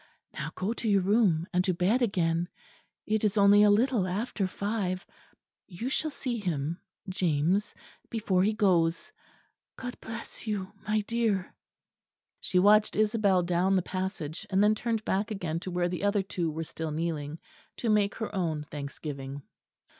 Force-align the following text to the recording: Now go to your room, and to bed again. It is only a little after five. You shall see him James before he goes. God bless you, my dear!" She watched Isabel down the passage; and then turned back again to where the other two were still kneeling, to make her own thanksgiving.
Now 0.33 0.51
go 0.55 0.73
to 0.73 0.89
your 0.89 1.03
room, 1.03 1.45
and 1.53 1.63
to 1.63 1.75
bed 1.75 2.01
again. 2.01 2.49
It 3.05 3.23
is 3.23 3.37
only 3.37 3.61
a 3.61 3.69
little 3.69 4.07
after 4.07 4.47
five. 4.47 5.05
You 5.67 5.89
shall 5.89 6.09
see 6.09 6.39
him 6.39 6.81
James 7.07 7.75
before 8.09 8.41
he 8.41 8.51
goes. 8.53 9.11
God 9.75 9.95
bless 10.01 10.47
you, 10.47 10.71
my 10.87 11.01
dear!" 11.01 11.53
She 12.39 12.57
watched 12.57 12.95
Isabel 12.95 13.43
down 13.43 13.75
the 13.75 13.83
passage; 13.83 14.47
and 14.49 14.63
then 14.63 14.73
turned 14.73 15.05
back 15.05 15.29
again 15.29 15.59
to 15.59 15.69
where 15.69 15.87
the 15.87 16.03
other 16.03 16.23
two 16.23 16.49
were 16.49 16.63
still 16.63 16.89
kneeling, 16.89 17.37
to 17.77 17.87
make 17.91 18.15
her 18.15 18.33
own 18.33 18.63
thanksgiving. 18.63 19.43